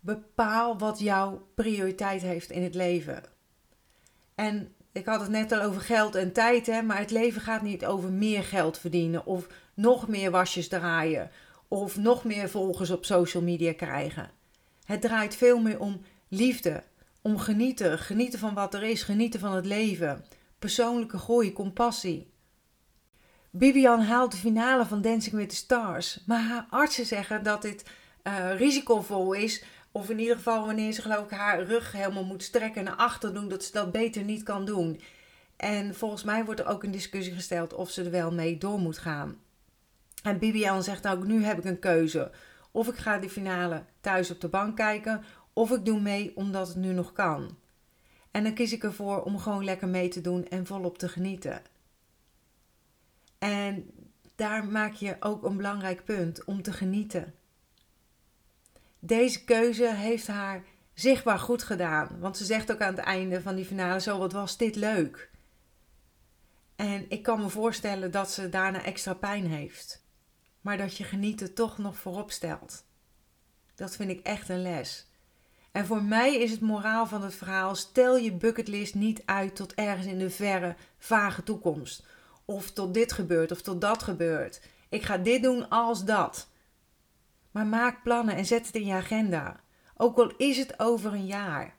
Bepaal 0.00 0.78
wat 0.78 0.98
jouw 0.98 1.48
prioriteit 1.54 2.22
heeft 2.22 2.50
in 2.50 2.62
het 2.62 2.74
leven. 2.74 3.22
En 4.34 4.74
ik 4.92 5.06
had 5.06 5.20
het 5.20 5.30
net 5.30 5.52
al 5.52 5.60
over 5.60 5.80
geld 5.80 6.14
en 6.14 6.32
tijd, 6.32 6.66
hè, 6.66 6.82
maar 6.82 6.98
het 6.98 7.10
leven 7.10 7.40
gaat 7.40 7.62
niet 7.62 7.84
over 7.84 8.12
meer 8.12 8.44
geld 8.44 8.78
verdienen 8.78 9.26
of 9.26 9.46
nog 9.74 10.08
meer 10.08 10.30
wasjes 10.30 10.68
draaien 10.68 11.30
of 11.68 11.96
nog 11.96 12.24
meer 12.24 12.50
volgers 12.50 12.90
op 12.90 13.04
social 13.04 13.42
media 13.42 13.72
krijgen. 13.72 14.30
Het 14.84 15.00
draait 15.00 15.36
veel 15.36 15.58
meer 15.58 15.80
om 15.80 16.00
liefde, 16.34 16.82
om 17.22 17.38
genieten, 17.38 17.98
genieten 17.98 18.38
van 18.38 18.54
wat 18.54 18.74
er 18.74 18.82
is, 18.82 19.02
genieten 19.02 19.40
van 19.40 19.52
het 19.52 19.66
leven, 19.66 20.24
persoonlijke 20.58 21.18
groei, 21.18 21.52
compassie. 21.52 22.30
Bibian 23.50 24.00
haalt 24.00 24.30
de 24.30 24.36
finale 24.36 24.86
van 24.86 25.02
Dancing 25.02 25.34
with 25.34 25.48
the 25.48 25.56
Stars, 25.56 26.22
maar 26.26 26.40
haar 26.40 26.66
artsen 26.70 27.06
zeggen 27.06 27.42
dat 27.42 27.62
dit 27.62 27.84
uh, 28.24 28.56
risicovol 28.56 29.32
is 29.32 29.64
of 29.90 30.10
in 30.10 30.18
ieder 30.18 30.36
geval 30.36 30.66
wanneer 30.66 30.92
ze 30.92 31.02
geloof 31.02 31.24
ik 31.24 31.30
haar 31.30 31.62
rug 31.62 31.92
helemaal 31.92 32.24
moet 32.24 32.42
strekken 32.42 32.84
naar 32.84 32.96
achter 32.96 33.34
doen, 33.34 33.48
dat 33.48 33.64
ze 33.64 33.72
dat 33.72 33.92
beter 33.92 34.22
niet 34.22 34.42
kan 34.42 34.64
doen. 34.64 35.00
En 35.56 35.94
volgens 35.94 36.22
mij 36.24 36.44
wordt 36.44 36.60
er 36.60 36.66
ook 36.66 36.82
een 36.82 36.90
discussie 36.90 37.34
gesteld 37.34 37.74
of 37.74 37.90
ze 37.90 38.04
er 38.04 38.10
wel 38.10 38.32
mee 38.32 38.58
door 38.58 38.78
moet 38.78 38.98
gaan. 38.98 39.36
En 40.22 40.38
Bibian 40.38 40.82
zegt 40.82 41.08
ook, 41.08 41.24
nu 41.24 41.44
heb 41.44 41.58
ik 41.58 41.64
een 41.64 41.78
keuze. 41.78 42.30
Of 42.70 42.88
ik 42.88 42.96
ga 42.96 43.18
de 43.18 43.30
finale 43.30 43.84
thuis 44.00 44.30
op 44.30 44.40
de 44.40 44.48
bank 44.48 44.76
kijken, 44.76 45.24
of 45.52 45.70
ik 45.70 45.84
doe 45.84 46.00
mee 46.00 46.36
omdat 46.36 46.68
het 46.68 46.76
nu 46.76 46.92
nog 46.92 47.12
kan. 47.12 47.56
En 48.30 48.42
dan 48.42 48.54
kies 48.54 48.72
ik 48.72 48.84
ervoor 48.84 49.22
om 49.22 49.38
gewoon 49.38 49.64
lekker 49.64 49.88
mee 49.88 50.08
te 50.08 50.20
doen 50.20 50.48
en 50.48 50.66
volop 50.66 50.98
te 50.98 51.08
genieten. 51.08 51.62
En 53.38 53.90
daar 54.34 54.64
maak 54.64 54.92
je 54.92 55.16
ook 55.20 55.42
een 55.42 55.56
belangrijk 55.56 56.04
punt 56.04 56.44
om 56.44 56.62
te 56.62 56.72
genieten. 56.72 57.34
Deze 58.98 59.44
keuze 59.44 59.94
heeft 59.94 60.26
haar 60.26 60.64
zichtbaar 60.94 61.38
goed 61.38 61.62
gedaan. 61.62 62.18
Want 62.18 62.36
ze 62.36 62.44
zegt 62.44 62.72
ook 62.72 62.80
aan 62.80 62.94
het 62.94 63.04
einde 63.04 63.42
van 63.42 63.54
die 63.54 63.64
finale 63.64 64.00
zo, 64.00 64.18
wat 64.18 64.32
was 64.32 64.56
dit 64.56 64.76
leuk. 64.76 65.30
En 66.76 67.10
ik 67.10 67.22
kan 67.22 67.40
me 67.40 67.48
voorstellen 67.48 68.10
dat 68.10 68.30
ze 68.30 68.48
daarna 68.48 68.84
extra 68.84 69.14
pijn 69.14 69.46
heeft. 69.46 70.04
Maar 70.60 70.76
dat 70.76 70.96
je 70.96 71.04
genieten 71.04 71.54
toch 71.54 71.78
nog 71.78 71.96
voorop 71.96 72.30
stelt. 72.30 72.84
Dat 73.74 73.96
vind 73.96 74.10
ik 74.10 74.20
echt 74.20 74.48
een 74.48 74.62
les. 74.62 75.06
En 75.72 75.86
voor 75.86 76.02
mij 76.02 76.36
is 76.36 76.50
het 76.50 76.60
moraal 76.60 77.06
van 77.06 77.22
het 77.22 77.34
verhaal: 77.34 77.74
stel 77.74 78.16
je 78.16 78.32
bucketlist 78.32 78.94
niet 78.94 79.22
uit 79.24 79.56
tot 79.56 79.74
ergens 79.74 80.06
in 80.06 80.18
de 80.18 80.30
verre, 80.30 80.76
vage 80.98 81.42
toekomst. 81.42 82.06
Of 82.44 82.70
tot 82.70 82.94
dit 82.94 83.12
gebeurt 83.12 83.50
of 83.50 83.62
tot 83.62 83.80
dat 83.80 84.02
gebeurt. 84.02 84.60
Ik 84.88 85.02
ga 85.02 85.18
dit 85.18 85.42
doen 85.42 85.68
als 85.68 86.04
dat. 86.04 86.48
Maar 87.50 87.66
maak 87.66 88.02
plannen 88.02 88.36
en 88.36 88.46
zet 88.46 88.66
het 88.66 88.74
in 88.74 88.86
je 88.86 88.94
agenda. 88.94 89.60
Ook 89.96 90.18
al 90.18 90.32
is 90.36 90.58
het 90.58 90.80
over 90.80 91.12
een 91.12 91.26
jaar. 91.26 91.74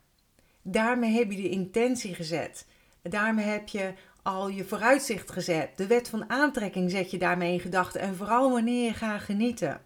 Daarmee 0.61 1.11
heb 1.11 1.31
je 1.31 1.41
de 1.41 1.49
intentie 1.49 2.15
gezet. 2.15 2.67
Daarmee 3.01 3.45
heb 3.45 3.67
je 3.67 3.93
al 4.21 4.47
je 4.47 4.63
vooruitzicht 4.63 5.31
gezet. 5.31 5.77
De 5.77 5.87
wet 5.87 6.09
van 6.09 6.29
aantrekking 6.29 6.91
zet 6.91 7.11
je 7.11 7.17
daarmee 7.17 7.53
in 7.53 7.59
gedachten. 7.59 8.01
En 8.01 8.15
vooral 8.15 8.51
wanneer 8.51 8.85
je 8.85 8.93
gaat 8.93 9.21
genieten. 9.21 9.81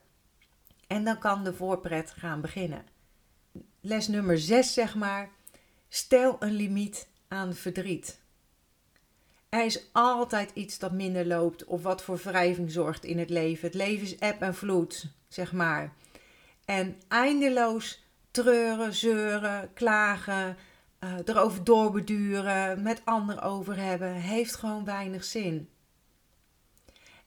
En 0.88 1.04
dan 1.04 1.20
kan 1.20 1.44
de 1.44 1.54
voorpret 1.54 2.14
gaan 2.18 2.42
beginnen. 2.42 2.86
Les 3.88 4.08
nummer 4.08 4.40
6, 4.40 4.74
zeg 4.74 4.96
maar. 4.96 5.30
Stel 5.90 6.36
een 6.40 6.52
limiet 6.52 7.08
aan 7.28 7.54
verdriet. 7.54 8.20
Er 9.50 9.66
is 9.66 9.82
altijd 9.92 10.52
iets 10.54 10.80
dat 10.80 10.92
minder 10.92 11.26
loopt 11.26 11.66
of 11.66 11.82
wat 11.82 12.04
voor 12.04 12.18
wrijving 12.24 12.72
zorgt 12.72 13.04
in 13.04 13.20
het 13.20 13.30
leven. 13.30 13.68
Het 13.68 13.76
leven 13.76 14.06
is 14.06 14.16
eb 14.16 14.42
en 14.42 14.56
vloed 14.56 15.06
zeg 15.28 15.52
maar. 15.52 15.94
En 16.66 17.02
eindeloos 17.08 18.04
treuren, 18.32 18.94
zeuren, 18.94 19.74
klagen, 19.74 20.58
uh, 21.00 21.14
erover 21.26 21.64
doorbeduren, 21.64 22.82
met 22.82 23.02
anderen 23.04 23.44
over 23.44 23.78
hebben, 23.78 24.14
heeft 24.14 24.56
gewoon 24.56 24.86
weinig 24.86 25.24
zin. 25.24 25.70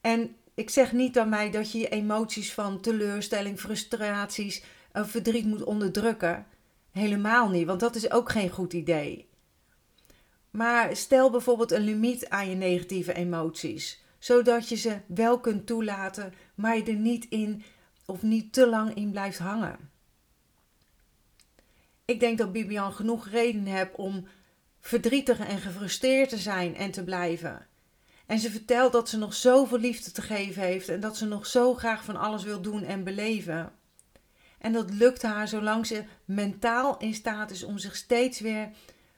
En 0.01 0.37
ik 0.55 0.71
zeg 0.71 0.93
niet 0.93 1.19
aan 1.19 1.29
mij 1.29 1.51
dat 1.51 1.73
je 1.73 1.79
je 1.79 1.89
emoties 1.89 2.53
van 2.53 2.81
teleurstelling, 2.81 3.61
frustraties, 3.61 4.63
uh, 4.93 5.05
verdriet 5.05 5.45
moet 5.45 5.65
onderdrukken. 5.65 6.47
Helemaal 6.91 7.49
niet, 7.49 7.67
want 7.67 7.81
dat 7.81 7.95
is 7.95 8.11
ook 8.11 8.31
geen 8.31 8.51
goed 8.51 8.73
idee. 8.73 9.29
Maar 10.51 10.97
stel 10.97 11.31
bijvoorbeeld 11.31 11.71
een 11.71 11.85
limiet 11.85 12.29
aan 12.29 12.49
je 12.49 12.57
negatieve 12.57 13.13
emoties, 13.13 14.03
zodat 14.19 14.69
je 14.69 14.77
ze 14.77 15.01
wel 15.07 15.41
kunt 15.41 15.67
toelaten, 15.67 16.35
maar 16.55 16.77
je 16.77 16.85
er 16.85 16.95
niet 16.95 17.27
in 17.29 17.63
of 18.07 18.23
niet 18.23 18.53
te 18.53 18.67
lang 18.67 18.95
in 18.95 19.11
blijft 19.11 19.39
hangen. 19.39 19.91
Ik 22.05 22.21
denk 22.21 22.39
dat 22.39 22.53
Bibian 22.53 22.93
genoeg 22.93 23.29
reden 23.29 23.65
heeft 23.65 23.95
om 23.95 24.27
verdrietig 24.81 25.39
en 25.39 25.59
gefrustreerd 25.59 26.29
te 26.29 26.39
zijn 26.39 26.77
en 26.77 26.91
te 26.91 27.05
blijven. 27.05 27.67
En 28.27 28.39
ze 28.39 28.51
vertelt 28.51 28.93
dat 28.93 29.09
ze 29.09 29.19
nog 29.19 29.35
zoveel 29.35 29.79
liefde 29.79 30.11
te 30.13 30.23
geven 30.23 30.63
heeft 30.63 30.89
en 30.89 31.01
dat 31.01 31.17
ze 31.17 31.27
nog 31.27 31.47
zo 31.47 31.75
graag 31.75 32.05
van 32.05 32.17
alles 32.17 32.43
wil 32.43 32.61
doen 32.61 32.83
en 32.83 33.05
beleven. 33.05 33.73
En 34.61 34.73
dat 34.73 34.91
lukt 34.91 35.23
haar 35.23 35.49
zolang 35.49 35.87
ze 35.87 36.05
mentaal 36.25 36.99
in 36.99 37.15
staat 37.15 37.51
is 37.51 37.65
om 37.65 37.79
zich 37.79 37.97
steeds 37.97 38.41
weer 38.41 38.71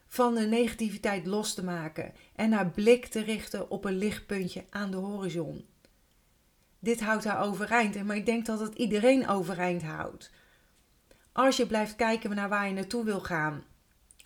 van 0.07 0.35
de 0.35 0.47
negativiteit 0.47 1.27
los 1.27 1.55
te 1.55 1.65
maken 1.65 2.13
en 2.37 2.53
haar 2.53 2.71
blik 2.71 3.07
te 3.07 3.21
richten 3.21 3.71
op 3.71 3.85
een 3.85 3.99
lichtpuntje 3.99 4.65
aan 4.71 4.91
de 4.91 4.97
horizon 4.97 5.71
dit 6.83 7.01
houdt 7.01 7.25
haar 7.25 7.43
overeind. 7.43 8.05
Maar 8.05 8.17
ik 8.17 8.27
denk 8.27 8.47
dat 8.47 8.61
het 8.61 8.75
iedereen 8.75 9.29
overeind 9.29 9.83
houdt. 9.83 10.31
Als 11.33 11.57
je 11.57 11.67
blijft 11.67 11.97
kijken 11.97 12.35
naar 12.35 12.49
waar 12.49 12.69
je 12.69 12.75
naartoe 12.75 13.05
wil 13.05 13.21
gaan. 13.21 13.65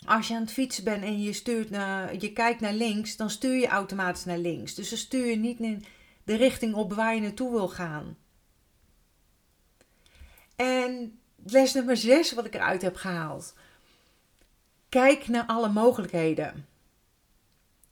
Als 0.07 0.29
je 0.29 0.35
aan 0.35 0.41
het 0.41 0.53
fietsen 0.53 0.85
bent 0.85 1.03
en 1.03 1.23
je, 1.23 1.33
stuurt 1.33 1.71
naar, 1.71 2.17
je 2.17 2.33
kijkt 2.33 2.61
naar 2.61 2.73
links, 2.73 3.17
dan 3.17 3.31
stuur 3.31 3.55
je 3.55 3.67
automatisch 3.67 4.25
naar 4.25 4.39
links. 4.39 4.75
Dus 4.75 4.89
dan 4.89 4.99
stuur 4.99 5.27
je 5.27 5.37
niet 5.37 5.61
in 5.61 5.85
de 6.25 6.35
richting 6.35 6.75
op 6.75 6.93
waar 6.93 7.15
je 7.15 7.21
naartoe 7.21 7.51
wil 7.51 7.69
gaan. 7.69 8.17
En 10.57 11.19
les 11.47 11.75
nummer 11.75 11.97
6 11.97 12.33
wat 12.33 12.45
ik 12.45 12.55
eruit 12.55 12.83
heb 12.83 12.97
gehaald. 12.97 13.55
Kijk 14.89 15.29
naar 15.29 15.47
alle 15.47 15.69
mogelijkheden. 15.69 16.67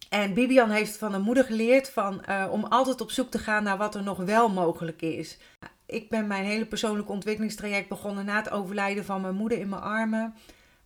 En 0.08 0.34
Bibian 0.34 0.70
heeft 0.70 0.96
van 0.96 1.14
een 1.14 1.22
moeder 1.22 1.44
geleerd 1.44 1.90
van, 1.90 2.22
uh, 2.28 2.48
om 2.50 2.64
altijd 2.64 3.00
op 3.00 3.10
zoek 3.10 3.30
te 3.30 3.38
gaan 3.38 3.62
naar 3.62 3.76
wat 3.76 3.94
er 3.94 4.02
nog 4.02 4.18
wel 4.18 4.48
mogelijk 4.48 5.02
is. 5.02 5.38
Ik 5.86 6.08
ben 6.08 6.26
mijn 6.26 6.44
hele 6.44 6.66
persoonlijke 6.66 7.12
ontwikkelingstraject 7.12 7.88
begonnen 7.88 8.24
na 8.24 8.36
het 8.36 8.50
overlijden 8.50 9.04
van 9.04 9.20
mijn 9.20 9.34
moeder 9.34 9.58
in 9.58 9.68
mijn 9.68 9.82
armen. 9.82 10.34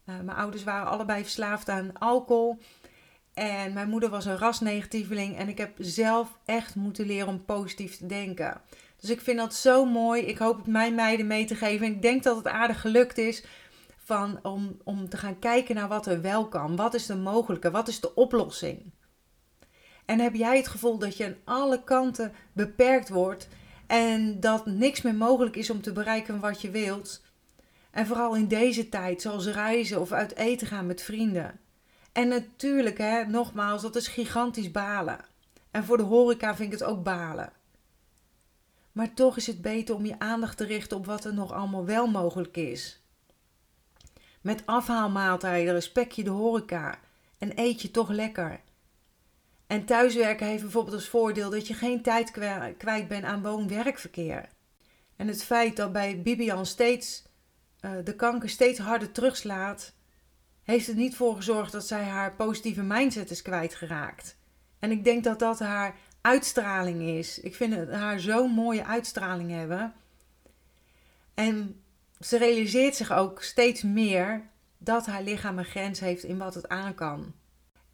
Uh, 0.05 0.15
mijn 0.21 0.37
ouders 0.37 0.65
waren 0.65 0.89
allebei 0.89 1.23
verslaafd 1.23 1.69
aan 1.69 1.99
alcohol. 1.99 2.59
En 3.35 3.73
mijn 3.73 3.89
moeder 3.89 4.09
was 4.09 4.25
een 4.25 4.39
rasnegatieveling. 4.39 5.37
En 5.37 5.49
ik 5.49 5.59
heb 5.59 5.73
zelf 5.79 6.39
echt 6.45 6.75
moeten 6.75 7.07
leren 7.07 7.29
om 7.29 7.45
positief 7.45 7.97
te 7.97 8.07
denken. 8.07 8.61
Dus 9.01 9.11
ik 9.11 9.21
vind 9.21 9.39
dat 9.39 9.55
zo 9.55 9.85
mooi. 9.85 10.23
Ik 10.23 10.39
hoop 10.39 10.57
het 10.57 10.67
mijn 10.67 10.95
meiden 10.95 11.27
mee 11.27 11.45
te 11.45 11.55
geven. 11.55 11.87
En 11.87 11.93
ik 11.93 12.03
denk 12.03 12.23
dat 12.23 12.37
het 12.37 12.47
aardig 12.47 12.81
gelukt 12.81 13.19
is. 13.19 13.45
Van 14.05 14.39
om, 14.43 14.77
om 14.85 15.09
te 15.09 15.17
gaan 15.17 15.39
kijken 15.39 15.75
naar 15.75 15.89
wat 15.89 16.07
er 16.07 16.21
wel 16.21 16.49
kan. 16.49 16.77
Wat 16.77 16.95
is 16.95 17.07
de 17.07 17.17
mogelijke? 17.17 17.71
Wat 17.71 17.89
is 17.89 18.01
de 18.01 18.15
oplossing? 18.15 18.93
En 20.05 20.21
heb 20.21 20.35
jij 20.35 20.57
het 20.57 20.69
gevoel 20.69 20.99
dat 20.99 21.17
je 21.17 21.25
aan 21.25 21.37
alle 21.45 21.85
kanten 21.85 22.33
beperkt 22.53 23.09
wordt 23.09 23.49
en 23.87 24.41
dat 24.41 24.67
niks 24.67 25.03
meer 25.03 25.15
mogelijk 25.15 25.57
is 25.57 25.71
om 25.71 25.83
te 25.83 25.93
bereiken 25.93 26.41
wat 26.41 26.61
je 26.61 26.71
wilt? 26.71 27.23
En 27.91 28.07
vooral 28.07 28.35
in 28.37 28.49
deze 28.49 28.89
tijd, 28.89 29.23
zoals 29.23 29.47
reizen 29.47 30.01
of 30.01 30.13
uit 30.13 30.37
eten 30.37 30.67
gaan 30.67 30.87
met 30.87 31.03
vrienden. 31.03 31.61
En 32.13 32.29
natuurlijk, 32.29 32.99
hè, 32.99 33.25
nogmaals, 33.25 33.83
dat 33.83 33.97
is 33.97 34.09
gigantisch 34.09 34.71
balen. 34.71 35.25
En 35.71 35.85
voor 35.85 35.97
de 35.97 36.03
horeca 36.03 36.57
vind 36.57 36.73
ik 36.73 36.79
het 36.79 36.89
ook 36.89 37.03
balen. 37.03 37.53
Maar 38.99 39.15
toch 39.15 39.37
is 39.37 39.47
het 39.47 39.63
beter 39.63 39.95
om 39.95 40.07
je 40.07 40.19
aandacht 40.19 40.57
te 40.57 40.65
richten 40.65 40.97
op 40.97 41.07
wat 41.07 41.25
er 41.25 41.35
nog 41.35 41.53
allemaal 41.53 41.85
wel 41.85 42.07
mogelijk 42.07 42.57
is. 42.57 43.03
Met 44.41 44.63
afhaalmaaltijden 44.67 45.73
respect 45.73 46.17
je 46.17 46.25
de 46.25 46.31
horeca 46.31 46.99
en 47.39 47.53
eet 47.55 47.83
je 47.83 47.91
toch 47.91 48.09
lekker. 48.09 48.61
En 49.67 49.85
thuiswerken 49.85 50.47
heeft 50.47 50.63
bijvoorbeeld 50.63 50.95
als 50.95 51.09
voordeel 51.09 51.51
dat 51.51 51.67
je 51.67 51.75
geen 51.75 52.03
tijd 52.03 52.31
kwijt 52.77 53.09
bent 53.09 53.25
aan 53.25 53.43
woon-werkverkeer. 53.43 54.49
En 55.17 55.29
het 55.29 55.45
feit 55.45 55.77
dat 55.77 55.93
bij 55.93 56.23
Bibian 56.23 56.67
steeds 56.67 57.23
uh, 57.81 57.91
de 58.05 58.15
kanker 58.15 58.49
steeds 58.49 58.79
harder 58.79 59.13
terugslaat, 59.13 59.93
heeft 60.63 60.89
er 60.89 60.95
niet 60.95 61.17
voor 61.17 61.37
gezorgd 61.37 61.73
dat 61.73 61.87
zij 61.87 62.05
haar 62.05 62.35
positieve 62.35 62.83
mindset 62.83 63.31
is 63.31 63.43
kwijtgeraakt. 63.43 64.37
En 64.79 64.91
ik 64.91 65.05
denk 65.05 65.25
dat 65.25 65.39
dat 65.39 65.59
haar 65.59 65.97
uitstraling 66.29 67.03
is. 67.03 67.41
Ik 67.41 67.55
vind 67.55 67.91
haar 67.91 68.21
zo'n 68.21 68.51
mooie 68.51 68.85
uitstraling 68.85 69.51
hebben. 69.51 69.93
En 71.35 71.83
ze 72.21 72.39
realiseert 72.39 72.95
zich 72.95 73.13
ook 73.13 73.43
steeds 73.43 73.83
meer 73.83 74.43
dat 74.79 75.07
haar 75.07 75.23
lichaam 75.23 75.59
een 75.59 75.65
grens 75.65 76.01
heeft 76.01 76.23
in 76.25 76.39
wat 76.39 76.55
het 76.55 76.69
aan 76.69 76.95
kan. 76.95 77.35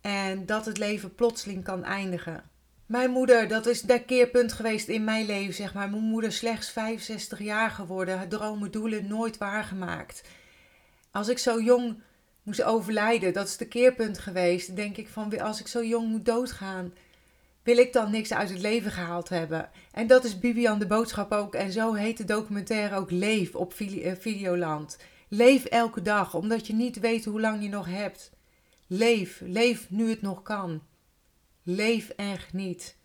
En 0.00 0.46
dat 0.46 0.66
het 0.66 0.78
leven 0.78 1.14
plotseling 1.14 1.64
kan 1.64 1.84
eindigen. 1.84 2.42
Mijn 2.86 3.10
moeder, 3.10 3.48
dat 3.48 3.66
is 3.66 3.80
dat 3.80 4.04
keerpunt 4.04 4.52
geweest 4.52 4.88
in 4.88 5.04
mijn 5.04 5.26
leven, 5.26 5.54
zeg 5.54 5.74
maar. 5.74 5.90
Mijn 5.90 6.02
moeder 6.02 6.32
slechts 6.32 6.70
65 6.70 7.38
jaar 7.38 7.70
geworden, 7.70 8.16
haar 8.16 8.28
dromen, 8.28 8.70
doelen 8.70 9.06
nooit 9.06 9.38
waargemaakt. 9.38 10.22
Als 11.10 11.28
ik 11.28 11.38
zo 11.38 11.60
jong 11.60 12.02
moest 12.42 12.62
overlijden, 12.62 13.32
dat 13.32 13.46
is 13.46 13.56
de 13.56 13.66
keerpunt 13.66 14.18
geweest. 14.18 14.76
Denk 14.76 14.96
ik 14.96 15.08
van, 15.08 15.40
als 15.40 15.60
ik 15.60 15.66
zo 15.66 15.84
jong 15.84 16.08
moet 16.08 16.24
doodgaan, 16.24 16.92
wil 17.64 17.78
ik 17.78 17.92
dan 17.92 18.10
niks 18.10 18.32
uit 18.32 18.50
het 18.50 18.60
leven 18.60 18.90
gehaald 18.90 19.28
hebben. 19.28 19.70
En 19.92 20.06
dat 20.06 20.24
is 20.24 20.38
Bibian 20.38 20.78
de 20.78 20.86
boodschap 20.86 21.32
ook. 21.32 21.54
En 21.54 21.72
zo 21.72 21.94
heet 21.94 22.16
de 22.16 22.24
documentaire 22.24 22.96
ook 22.96 23.10
Leef 23.10 23.54
op 23.54 23.72
eh, 23.72 24.12
Videoland. 24.18 24.98
Leef 25.28 25.64
elke 25.64 26.02
dag, 26.02 26.34
omdat 26.34 26.66
je 26.66 26.74
niet 26.74 27.00
weet 27.00 27.24
hoe 27.24 27.40
lang 27.40 27.62
je 27.62 27.68
nog 27.68 27.86
hebt. 27.86 28.30
Leef, 28.86 29.40
leef 29.44 29.90
nu 29.90 30.10
het 30.10 30.22
nog 30.22 30.42
kan. 30.42 30.82
Leef 31.62 32.08
en 32.08 32.38
geniet. 32.38 32.96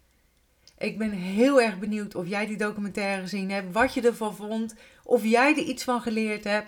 Ik 0.78 0.98
ben 0.98 1.12
heel 1.12 1.62
erg 1.62 1.80
benieuwd 1.80 2.16
of 2.16 2.28
jij 2.28 2.46
die 2.46 2.58
documentaire 2.58 3.22
gezien 3.22 3.52
hebt, 3.52 3.74
wat 3.74 3.94
je 3.94 4.02
ervan 4.02 4.36
vond, 4.36 4.76
of 5.04 5.24
jij 5.24 5.52
er 5.52 5.64
iets 5.64 5.84
van 5.84 6.02
geleerd 6.02 6.44
hebt. 6.44 6.68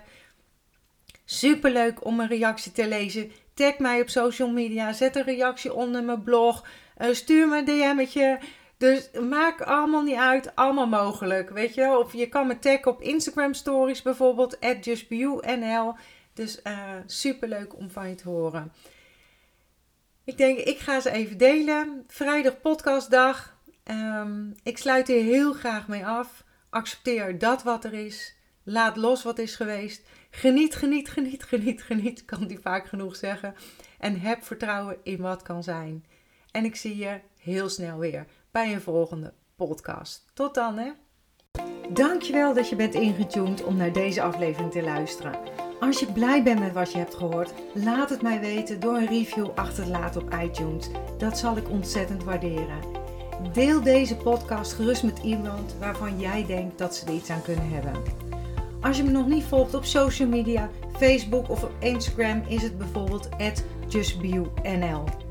Superleuk 1.25 2.05
om 2.05 2.19
een 2.19 2.27
reactie 2.27 2.71
te 2.71 2.87
lezen. 2.87 3.31
Tag 3.53 3.77
mij 3.77 4.01
op 4.01 4.09
social 4.09 4.49
media, 4.49 4.93
zet 4.93 5.15
een 5.15 5.23
reactie 5.23 5.73
onder 5.73 6.03
mijn 6.03 6.23
blog, 6.23 6.65
stuur 7.11 7.47
me 7.47 7.57
een 7.57 7.65
DM'tje. 7.65 8.39
Dus 8.77 9.09
maak 9.29 9.61
allemaal 9.61 10.01
niet 10.01 10.17
uit, 10.17 10.55
allemaal 10.55 10.87
mogelijk, 10.87 11.49
weet 11.49 11.73
je. 11.73 11.97
Of 11.97 12.13
je 12.13 12.29
kan 12.29 12.47
me 12.47 12.59
taggen 12.59 12.91
op 12.91 13.01
Instagram 13.01 13.53
stories 13.53 14.01
bijvoorbeeld, 14.01 14.59
at. 14.59 14.83
Dus 16.33 16.59
uh, 16.63 16.89
superleuk 17.05 17.77
om 17.77 17.89
van 17.89 18.09
je 18.09 18.15
te 18.15 18.29
horen. 18.29 18.71
Ik 20.23 20.37
denk, 20.37 20.57
ik 20.57 20.79
ga 20.79 20.99
ze 20.99 21.11
even 21.11 21.37
delen. 21.37 22.03
Vrijdag 22.07 22.61
podcastdag. 22.61 23.57
Um, 23.83 24.55
ik 24.63 24.77
sluit 24.77 25.07
hier 25.07 25.23
heel 25.23 25.53
graag 25.53 25.87
mee 25.87 26.05
af. 26.05 26.43
Accepteer 26.69 27.37
dat 27.37 27.63
wat 27.63 27.83
er 27.83 27.93
is. 27.93 28.35
Laat 28.63 28.97
los 28.97 29.23
wat 29.23 29.39
is 29.39 29.55
geweest. 29.55 30.07
Geniet, 30.29 30.75
geniet, 30.75 31.09
geniet, 31.09 31.43
geniet, 31.43 31.81
geniet. 31.81 32.25
Kan 32.25 32.47
die 32.47 32.59
vaak 32.59 32.87
genoeg 32.87 33.15
zeggen. 33.15 33.55
En 33.99 34.19
heb 34.19 34.43
vertrouwen 34.43 34.97
in 35.03 35.21
wat 35.21 35.41
kan 35.41 35.63
zijn. 35.63 36.05
En 36.51 36.65
ik 36.65 36.75
zie 36.75 36.97
je 36.97 37.19
heel 37.37 37.69
snel 37.69 37.97
weer 37.97 38.25
bij 38.51 38.73
een 38.73 38.81
volgende 38.81 39.33
podcast. 39.55 40.25
Tot 40.33 40.53
dan 40.53 40.77
hè. 40.77 40.91
Dankjewel 41.89 42.53
dat 42.53 42.69
je 42.69 42.75
bent 42.75 42.93
ingetuned 42.93 43.63
om 43.63 43.77
naar 43.77 43.93
deze 43.93 44.21
aflevering 44.21 44.71
te 44.71 44.83
luisteren. 44.83 45.39
Als 45.79 45.99
je 45.99 46.11
blij 46.11 46.43
bent 46.43 46.59
met 46.59 46.73
wat 46.73 46.91
je 46.91 46.97
hebt 46.97 47.15
gehoord, 47.15 47.53
laat 47.73 48.09
het 48.09 48.21
mij 48.21 48.39
weten 48.39 48.79
door 48.79 48.95
een 48.95 49.07
review 49.07 49.49
achter 49.55 49.83
te 49.83 49.89
laten 49.89 50.21
op 50.21 50.33
iTunes. 50.43 50.89
Dat 51.17 51.37
zal 51.37 51.57
ik 51.57 51.69
ontzettend 51.69 52.23
waarderen. 52.23 52.79
Deel 53.53 53.81
deze 53.81 54.15
podcast 54.15 54.73
gerust 54.73 55.03
met 55.03 55.19
iemand 55.19 55.75
waarvan 55.79 56.19
jij 56.19 56.45
denkt 56.45 56.77
dat 56.77 56.95
ze 56.95 57.05
er 57.05 57.13
iets 57.13 57.29
aan 57.29 57.41
kunnen 57.41 57.69
hebben. 57.69 57.93
Als 58.81 58.97
je 58.97 59.03
me 59.03 59.11
nog 59.11 59.27
niet 59.27 59.43
volgt 59.43 59.73
op 59.73 59.85
social 59.85 60.27
media, 60.27 60.69
Facebook 60.97 61.49
of 61.49 61.63
op 61.63 61.71
Instagram 61.79 62.43
is 62.47 62.61
het 62.61 62.77
bijvoorbeeld 62.77 63.29
justbionl. 63.87 65.30